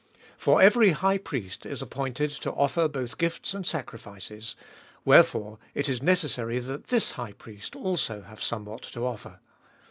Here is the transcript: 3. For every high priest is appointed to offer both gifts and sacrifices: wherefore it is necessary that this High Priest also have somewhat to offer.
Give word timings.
3. 0.15 0.23
For 0.39 0.61
every 0.63 0.89
high 0.93 1.19
priest 1.19 1.63
is 1.63 1.79
appointed 1.79 2.31
to 2.31 2.51
offer 2.53 2.87
both 2.87 3.19
gifts 3.19 3.53
and 3.53 3.67
sacrifices: 3.67 4.55
wherefore 5.05 5.59
it 5.75 5.87
is 5.87 6.01
necessary 6.01 6.57
that 6.57 6.87
this 6.87 7.11
High 7.11 7.33
Priest 7.33 7.75
also 7.75 8.23
have 8.23 8.41
somewhat 8.41 8.81
to 8.93 9.05
offer. 9.05 9.41